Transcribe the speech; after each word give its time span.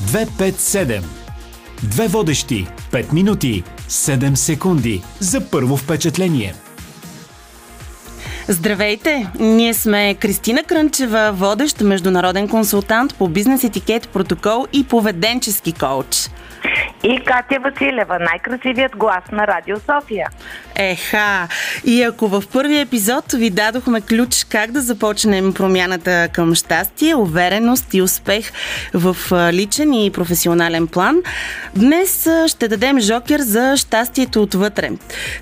257. 0.00 1.02
Две 1.82 2.08
водещи. 2.08 2.66
5 2.92 3.12
минути. 3.12 3.64
7 3.88 4.34
секунди. 4.34 5.02
За 5.20 5.40
първо 5.40 5.76
впечатление. 5.76 6.54
Здравейте! 8.48 9.30
Ние 9.40 9.74
сме 9.74 10.14
Кристина 10.14 10.62
Крънчева, 10.62 11.32
водещ 11.32 11.80
международен 11.80 12.48
консултант 12.48 13.14
по 13.14 13.28
бизнес 13.28 13.64
етикет, 13.64 14.08
протокол 14.08 14.66
и 14.72 14.84
поведенчески 14.84 15.72
коуч. 15.72 16.28
И 17.04 17.20
Катя 17.24 17.60
Василева, 17.60 18.18
най-красивият 18.20 18.96
глас 18.96 19.24
на 19.32 19.46
Радио 19.46 19.76
София. 19.76 20.28
Еха! 20.76 21.48
И 21.84 22.02
ако 22.02 22.28
в 22.28 22.44
първия 22.52 22.80
епизод 22.80 23.32
ви 23.32 23.50
дадохме 23.50 24.00
ключ 24.00 24.46
как 24.48 24.72
да 24.72 24.80
започнем 24.80 25.54
промяната 25.54 26.28
към 26.32 26.54
щастие, 26.54 27.14
увереност 27.14 27.94
и 27.94 28.02
успех 28.02 28.52
в 28.94 29.16
личен 29.52 29.94
и 29.94 30.10
професионален 30.10 30.86
план, 30.86 31.16
днес 31.76 32.28
ще 32.46 32.68
дадем 32.68 33.00
жокер 33.00 33.40
за 33.40 33.76
щастието 33.76 34.42
отвътре. 34.42 34.90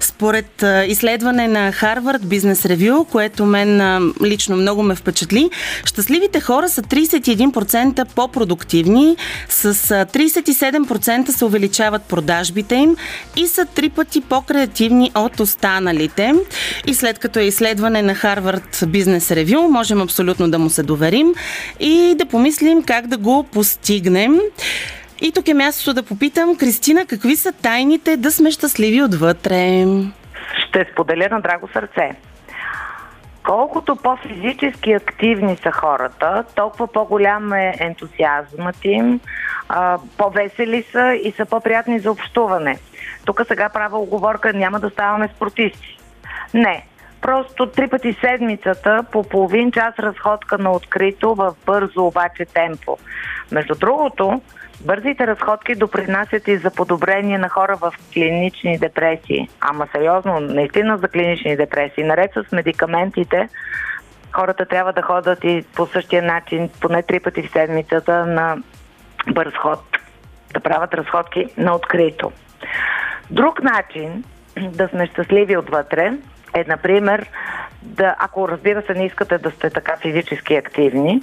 Според 0.00 0.64
изследване 0.86 1.48
на 1.48 1.72
Harvard 1.72 2.22
Business 2.22 2.76
Review, 2.76 3.08
което 3.08 3.44
мен 3.44 4.12
лично 4.24 4.56
много 4.56 4.82
ме 4.82 4.94
впечатли, 4.94 5.50
щастливите 5.84 6.40
хора 6.40 6.68
са 6.68 6.82
31% 6.82 8.04
по-продуктивни, 8.04 9.16
с 9.48 9.74
37% 9.74 11.30
се 11.30 11.44
увеличават 11.48 12.02
продажбите 12.02 12.74
им 12.74 12.96
и 13.36 13.46
са 13.46 13.66
три 13.66 13.88
пъти 13.88 14.20
по-креативни 14.20 15.12
от 15.14 15.40
останалите. 15.40 16.34
И 16.86 16.94
след 16.94 17.18
като 17.18 17.38
е 17.38 17.42
изследване 17.42 18.02
на 18.02 18.14
Harvard 18.14 18.72
Business 18.72 19.44
Review, 19.44 19.66
можем 19.66 20.00
абсолютно 20.00 20.50
да 20.50 20.58
му 20.58 20.70
се 20.70 20.82
доверим 20.82 21.34
и 21.80 22.14
да 22.18 22.26
помислим 22.26 22.82
как 22.82 23.06
да 23.06 23.16
го 23.16 23.42
постигнем. 23.52 24.38
И 25.20 25.32
тук 25.32 25.48
е 25.48 25.54
мястото 25.54 25.94
да 25.94 26.02
попитам, 26.02 26.56
Кристина, 26.56 27.06
какви 27.06 27.36
са 27.36 27.52
тайните 27.52 28.16
да 28.16 28.32
сме 28.32 28.50
щастливи 28.50 29.02
отвътре? 29.02 29.86
Ще 30.68 30.86
споделя 30.92 31.28
на 31.30 31.40
драго 31.40 31.68
сърце. 31.72 32.10
Колкото 33.44 33.96
по-физически 33.96 34.92
активни 34.92 35.56
са 35.56 35.72
хората, 35.72 36.44
толкова 36.54 36.86
по-голям 36.86 37.52
е 37.52 37.74
ентусиазмът 37.80 38.84
им, 38.84 39.20
по-весели 40.16 40.84
са 40.92 41.14
и 41.22 41.32
са 41.32 41.46
по-приятни 41.46 41.98
за 41.98 42.10
общуване. 42.10 42.78
Тук 43.24 43.40
сега 43.48 43.68
правя 43.68 43.98
оговорка, 43.98 44.52
няма 44.52 44.80
да 44.80 44.90
ставаме 44.90 45.28
спортисти. 45.36 45.98
Не, 46.54 46.86
просто 47.20 47.66
три 47.66 47.88
пъти 47.88 48.16
седмицата 48.20 49.04
по 49.12 49.22
половин 49.22 49.72
час 49.72 49.94
разходка 49.98 50.58
на 50.58 50.72
открито 50.72 51.34
в 51.34 51.54
бързо 51.66 52.06
обаче 52.06 52.44
темпо. 52.44 52.98
Между 53.52 53.74
другото, 53.74 54.40
бързите 54.80 55.26
разходки 55.26 55.74
допринасят 55.74 56.48
и 56.48 56.56
за 56.56 56.70
подобрение 56.70 57.38
на 57.38 57.48
хора 57.48 57.76
в 57.76 57.92
клинични 58.12 58.78
депресии. 58.78 59.48
Ама 59.60 59.88
сериозно, 59.92 60.40
наистина 60.40 60.98
за 60.98 61.08
клинични 61.08 61.56
депресии. 61.56 62.04
Наред 62.04 62.30
с 62.34 62.52
медикаментите, 62.52 63.48
хората 64.32 64.66
трябва 64.66 64.92
да 64.92 65.02
ходят 65.02 65.44
и 65.44 65.64
по 65.76 65.86
същия 65.86 66.22
начин, 66.22 66.70
поне 66.80 67.02
три 67.02 67.20
пъти 67.20 67.42
в 67.42 67.52
седмицата 67.52 68.26
на 68.26 68.56
бърз 69.26 69.54
ход, 69.54 69.80
да 70.54 70.60
правят 70.60 70.94
разходки 70.94 71.46
на 71.56 71.74
открито. 71.74 72.32
Друг 73.30 73.62
начин 73.62 74.24
да 74.56 74.88
сме 74.88 75.06
щастливи 75.06 75.56
отвътре 75.56 76.12
е, 76.54 76.64
например, 76.68 77.26
да, 77.82 78.16
ако 78.18 78.48
разбира 78.48 78.82
се 78.82 78.94
не 78.94 79.06
искате 79.06 79.38
да 79.38 79.50
сте 79.50 79.70
така 79.70 79.96
физически 79.96 80.54
активни, 80.54 81.22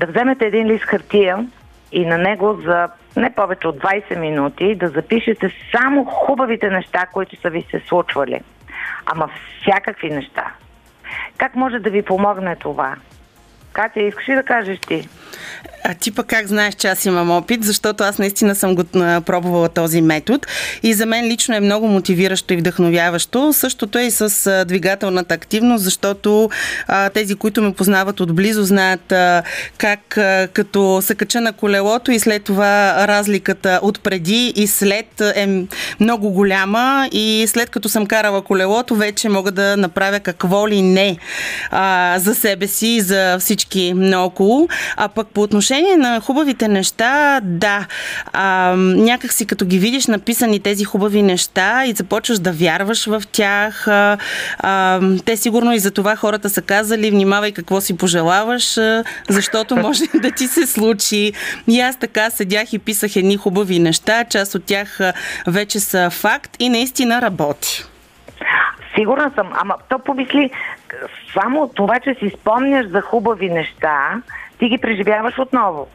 да 0.00 0.06
вземете 0.06 0.46
един 0.46 0.66
лист 0.66 0.84
хартия 0.84 1.46
и 1.92 2.06
на 2.06 2.18
него 2.18 2.58
за 2.64 2.88
не 3.16 3.34
повече 3.34 3.68
от 3.68 3.78
20 3.78 4.18
минути 4.18 4.74
да 4.74 4.88
запишете 4.88 5.50
само 5.76 6.04
хубавите 6.04 6.70
неща, 6.70 7.06
които 7.12 7.36
са 7.40 7.50
ви 7.50 7.66
се 7.70 7.82
случвали. 7.88 8.40
Ама 9.06 9.30
всякакви 9.60 10.10
неща. 10.10 10.52
Как 11.38 11.56
може 11.56 11.78
да 11.78 11.90
ви 11.90 12.02
помогне 12.02 12.56
това? 12.56 12.96
Катя, 13.72 14.02
искаш 14.02 14.28
ли 14.28 14.34
да 14.34 14.42
кажеш 14.42 14.78
ти? 14.78 15.08
А 15.84 15.94
ти 15.94 16.10
пък 16.10 16.26
как 16.26 16.46
знаеш, 16.46 16.74
че 16.74 16.88
аз 16.88 17.04
имам 17.04 17.30
опит, 17.30 17.64
защото 17.64 18.04
аз 18.04 18.18
наистина 18.18 18.54
съм 18.54 18.74
го 18.74 18.84
пробвала 19.26 19.68
този 19.68 20.02
метод 20.02 20.46
и 20.82 20.94
за 20.94 21.06
мен 21.06 21.26
лично 21.26 21.54
е 21.54 21.60
много 21.60 21.88
мотивиращо 21.88 22.54
и 22.54 22.56
вдъхновяващо. 22.56 23.52
Същото 23.52 23.98
е 23.98 24.02
и 24.02 24.10
с 24.10 24.64
двигателната 24.68 25.34
активност, 25.34 25.84
защото 25.84 26.50
а, 26.88 27.10
тези, 27.10 27.34
които 27.34 27.62
ме 27.62 27.72
познават 27.72 28.20
отблизо, 28.20 28.64
знаят 28.64 29.12
а, 29.12 29.42
как 29.78 30.18
а, 30.18 30.48
като 30.52 31.02
се 31.02 31.14
кача 31.14 31.40
на 31.40 31.52
колелото 31.52 32.12
и 32.12 32.18
след 32.18 32.44
това 32.44 33.08
разликата 33.08 33.80
от 33.82 34.00
преди 34.00 34.52
и 34.56 34.66
след 34.66 35.20
е 35.20 35.64
много 36.00 36.30
голяма 36.30 37.08
и 37.12 37.46
след 37.48 37.70
като 37.70 37.88
съм 37.88 38.06
карала 38.06 38.42
колелото, 38.42 38.96
вече 38.96 39.28
мога 39.28 39.50
да 39.50 39.76
направя 39.76 40.20
какво 40.20 40.68
ли 40.68 40.82
не 40.82 41.16
а, 41.70 42.16
за 42.18 42.34
себе 42.34 42.66
си 42.66 42.86
и 42.86 43.00
за 43.00 43.38
всички 43.38 43.92
наоколо. 43.96 44.68
А 44.96 45.08
пък 45.08 45.28
по 45.28 45.42
отношение 45.42 45.69
на 45.78 46.20
хубавите 46.20 46.68
неща, 46.68 47.40
да, 47.42 47.86
а, 48.32 48.74
някак 48.76 49.32
си 49.32 49.46
като 49.46 49.66
ги 49.66 49.78
видиш 49.78 50.06
написани 50.06 50.60
тези 50.60 50.84
хубави 50.84 51.22
неща 51.22 51.84
и 51.86 51.92
започваш 51.92 52.38
да 52.38 52.52
вярваш 52.52 53.06
в 53.06 53.22
тях, 53.32 53.88
а, 53.88 54.18
а, 54.58 55.00
те 55.24 55.36
сигурно 55.36 55.72
и 55.72 55.78
за 55.78 55.90
това 55.90 56.16
хората 56.16 56.50
са 56.50 56.62
казали, 56.62 57.10
внимавай 57.10 57.52
какво 57.52 57.80
си 57.80 57.96
пожелаваш, 57.96 58.78
а, 58.78 59.04
защото 59.28 59.76
може 59.86 60.04
да 60.14 60.30
ти 60.30 60.46
се 60.46 60.66
случи. 60.66 61.32
И 61.68 61.80
аз 61.80 61.96
така 61.96 62.30
седях 62.30 62.72
и 62.72 62.78
писах 62.78 63.16
едни 63.16 63.36
хубави 63.36 63.78
неща, 63.78 64.24
част 64.24 64.54
от 64.54 64.64
тях 64.64 64.98
вече 65.46 65.80
са 65.80 66.10
факт 66.10 66.56
и 66.58 66.68
наистина 66.68 67.22
работи. 67.22 67.84
Сигурна 68.94 69.30
съм, 69.34 69.50
ама 69.54 69.74
то 69.88 69.98
помисли, 69.98 70.50
само 71.32 71.68
това, 71.68 72.00
че 72.00 72.14
си 72.14 72.30
спомняш 72.40 72.86
за 72.86 73.00
хубави 73.00 73.48
неща, 73.48 74.22
ти 74.60 74.68
ги 74.68 74.78
преживяваш 74.78 75.38
отново. 75.38 75.86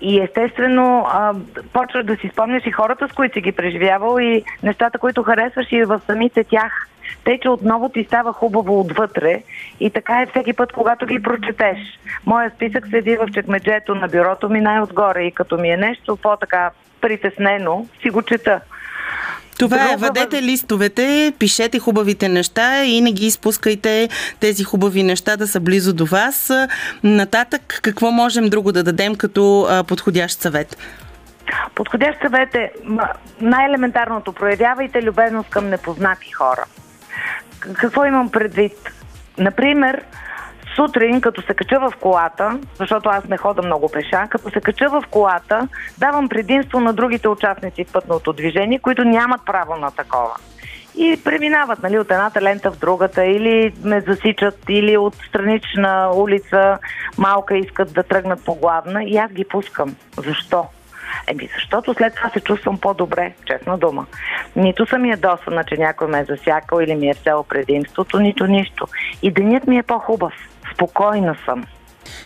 И 0.00 0.20
естествено, 0.20 1.06
а, 1.08 1.34
почваш 1.72 2.04
да 2.04 2.16
си 2.16 2.30
спомняш 2.32 2.66
и 2.66 2.70
хората, 2.70 3.08
с 3.08 3.12
които 3.12 3.34
си 3.34 3.40
ги 3.40 3.52
преживявал 3.52 4.20
и 4.20 4.44
нещата, 4.62 4.98
които 4.98 5.22
харесваш 5.22 5.66
и 5.72 5.84
в 5.84 6.00
самите 6.06 6.44
тях. 6.44 6.88
Тъй, 7.24 7.38
че 7.40 7.48
отново 7.48 7.88
ти 7.88 8.04
става 8.04 8.32
хубаво 8.32 8.80
отвътре 8.80 9.42
и 9.80 9.90
така 9.90 10.22
е 10.22 10.26
всеки 10.26 10.52
път, 10.52 10.72
когато 10.72 11.06
ги 11.06 11.22
прочетеш. 11.22 11.78
Моя 12.26 12.50
списък 12.50 12.86
седи 12.90 13.16
в 13.16 13.28
чекмеджето 13.34 13.94
на 13.94 14.08
бюрото 14.08 14.48
ми 14.48 14.60
най-отгоре 14.60 15.22
и 15.22 15.32
като 15.32 15.58
ми 15.58 15.70
е 15.70 15.76
нещо 15.76 16.16
по-така 16.16 16.70
притеснено, 17.00 17.86
си 18.02 18.10
го 18.10 18.22
чета. 18.22 18.60
Това 19.58 19.92
е, 19.92 19.96
въдете 19.96 20.42
листовете, 20.42 21.32
пишете 21.38 21.78
хубавите 21.78 22.28
неща 22.28 22.84
и 22.84 23.00
не 23.00 23.12
ги 23.12 23.26
изпускайте 23.26 24.08
тези 24.40 24.64
хубави 24.64 25.02
неща 25.02 25.36
да 25.36 25.48
са 25.48 25.60
близо 25.60 25.94
до 25.94 26.06
вас. 26.06 26.52
Нататък, 27.02 27.78
какво 27.82 28.10
можем 28.10 28.48
друго 28.48 28.72
да 28.72 28.82
дадем 28.82 29.14
като 29.14 29.68
подходящ 29.88 30.40
съвет? 30.40 30.76
Подходящ 31.74 32.20
съвет 32.20 32.54
е 32.54 32.72
най-елементарното. 33.40 34.32
Проявявайте 34.32 35.02
любезност 35.02 35.50
към 35.50 35.68
непознати 35.68 36.32
хора. 36.32 36.64
Какво 37.60 38.04
имам 38.04 38.30
предвид? 38.30 38.72
Например, 39.38 40.02
сутрин, 40.78 41.20
като 41.20 41.42
се 41.42 41.54
кача 41.54 41.80
в 41.80 41.92
колата, 42.00 42.58
защото 42.78 43.08
аз 43.08 43.24
не 43.24 43.36
хода 43.36 43.62
много 43.62 43.88
пеша, 43.92 44.26
като 44.30 44.50
се 44.50 44.60
кача 44.60 44.88
в 44.88 45.02
колата, 45.10 45.68
давам 45.98 46.28
предимство 46.28 46.80
на 46.80 46.92
другите 46.92 47.28
участници 47.28 47.84
в 47.84 47.92
пътното 47.92 48.32
движение, 48.32 48.78
които 48.78 49.04
нямат 49.04 49.40
право 49.46 49.76
на 49.76 49.90
такова. 49.90 50.36
И 50.96 51.20
преминават 51.24 51.82
нали, 51.82 51.98
от 51.98 52.10
едната 52.10 52.42
лента 52.42 52.70
в 52.70 52.78
другата, 52.78 53.24
или 53.24 53.74
ме 53.84 54.00
засичат, 54.00 54.58
или 54.68 54.96
от 54.96 55.14
странична 55.14 56.10
улица 56.14 56.78
малка 57.18 57.56
искат 57.58 57.94
да 57.94 58.02
тръгнат 58.02 58.44
по 58.44 58.54
главна 58.54 59.04
и 59.04 59.16
аз 59.16 59.32
ги 59.32 59.44
пускам. 59.44 59.96
Защо? 60.16 60.64
Еми, 61.26 61.48
защото 61.54 61.94
след 61.94 62.14
това 62.14 62.30
се 62.30 62.40
чувствам 62.40 62.78
по-добре, 62.78 63.32
честна 63.46 63.78
дума. 63.78 64.06
Нито 64.56 64.86
съм 64.86 65.04
ядосана, 65.04 65.64
че 65.64 65.76
някой 65.76 66.08
ме 66.08 66.20
е 66.20 66.24
засякал 66.24 66.80
или 66.80 66.94
ми 66.94 67.08
е 67.08 67.14
взел 67.20 67.44
предимството, 67.48 68.18
нито 68.18 68.46
нищо. 68.46 68.86
И 69.22 69.30
денят 69.30 69.66
ми 69.66 69.78
е 69.78 69.82
по-хубав. 69.82 70.32
Спокойна 70.74 71.36
съм. 71.44 71.64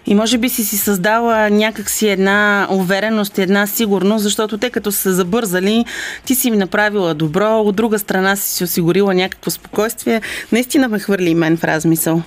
И 0.06 0.14
може 0.14 0.38
би 0.38 0.48
си 0.48 0.64
си 0.64 0.76
създала 0.76 1.50
някакси 1.50 2.08
една 2.08 2.66
увереност, 2.70 3.38
една 3.38 3.66
сигурност, 3.66 4.22
защото 4.22 4.58
те 4.58 4.70
като 4.70 4.92
са 4.92 5.12
забързали, 5.12 5.84
ти 6.24 6.34
си 6.34 6.50
ми 6.50 6.56
направила 6.56 7.14
добро, 7.14 7.60
от 7.60 7.76
друга 7.76 7.98
страна 7.98 8.36
си 8.36 8.48
си 8.48 8.64
осигурила 8.64 9.14
някакво 9.14 9.50
спокойствие. 9.50 10.20
Наистина 10.52 10.88
ме 10.88 10.98
хвърли 10.98 11.30
и 11.30 11.34
мен 11.34 11.56
в 11.56 11.64
размисъл. 11.64 12.22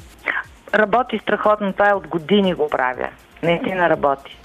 Работи 0.73 1.19
страхотно, 1.23 1.73
това 1.73 1.89
е 1.89 1.93
от 1.93 2.07
години 2.07 2.53
го 2.53 2.69
правя. 2.69 3.07
Наистина 3.43 3.89
работи. 3.89 4.37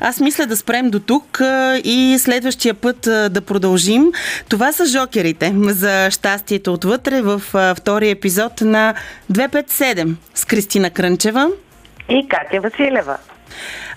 Аз 0.00 0.20
мисля 0.20 0.46
да 0.46 0.56
спрем 0.56 0.90
до 0.90 1.00
тук 1.00 1.40
и 1.84 2.16
следващия 2.18 2.74
път 2.74 3.00
да 3.30 3.40
продължим. 3.46 4.12
Това 4.48 4.72
са 4.72 4.86
жокерите 4.86 5.54
за 5.56 6.10
щастието 6.10 6.72
отвътре 6.72 7.20
в 7.20 7.42
втория 7.76 8.10
епизод 8.10 8.60
на 8.60 8.94
257 9.32 10.14
с 10.34 10.44
Кристина 10.44 10.90
Крънчева 10.90 11.48
и 12.08 12.28
Катя 12.28 12.60
Василева. 12.60 13.16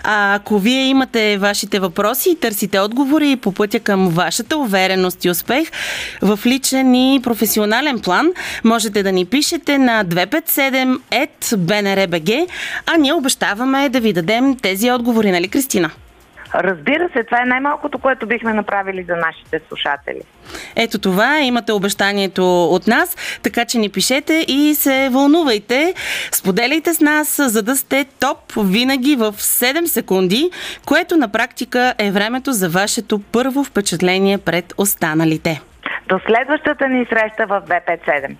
А 0.04 0.34
ако 0.34 0.58
вие 0.58 0.84
имате 0.84 1.38
вашите 1.38 1.80
въпроси 1.80 2.30
и 2.30 2.36
търсите 2.36 2.80
отговори 2.80 3.36
по 3.36 3.52
пътя 3.52 3.80
към 3.80 4.08
вашата 4.08 4.56
увереност 4.56 5.24
и 5.24 5.30
успех 5.30 5.68
в 6.22 6.40
личен 6.46 6.94
и 6.94 7.20
професионален 7.22 8.00
план, 8.00 8.32
можете 8.64 9.02
да 9.02 9.12
ни 9.12 9.24
пишете 9.24 9.78
на 9.78 10.04
257 10.04 12.46
а 12.86 12.96
ние 12.96 13.12
обещаваме 13.12 13.88
да 13.88 14.00
ви 14.00 14.12
дадем 14.12 14.56
тези 14.56 14.90
отговори, 14.90 15.30
нали 15.30 15.48
Кристина? 15.48 15.90
Разбира 16.54 17.08
се, 17.12 17.24
това 17.24 17.42
е 17.42 17.46
най-малкото, 17.46 17.98
което 17.98 18.26
бихме 18.26 18.52
направили 18.52 19.02
за 19.02 19.16
нашите 19.16 19.60
слушатели. 19.68 20.20
Ето 20.76 20.98
това, 20.98 21.40
имате 21.40 21.72
обещанието 21.72 22.64
от 22.64 22.86
нас, 22.86 23.16
така 23.42 23.64
че 23.64 23.78
ни 23.78 23.88
пишете 23.88 24.44
и 24.48 24.74
се 24.74 25.08
вълнувайте. 25.12 25.94
Споделяйте 26.32 26.94
с 26.94 27.00
нас, 27.00 27.40
за 27.46 27.62
да 27.62 27.76
сте 27.76 28.04
топ 28.20 28.38
винаги 28.56 29.16
в 29.16 29.32
7 29.32 29.84
секунди, 29.84 30.50
което 30.86 31.16
на 31.16 31.28
практика 31.28 31.94
е 31.98 32.10
времето 32.10 32.52
за 32.52 32.68
вашето 32.68 33.20
първо 33.32 33.64
впечатление 33.64 34.38
пред 34.38 34.74
останалите. 34.78 35.60
До 36.08 36.20
следващата 36.26 36.88
ни 36.88 37.06
среща 37.06 37.46
в 37.46 37.62
257. 37.68 38.36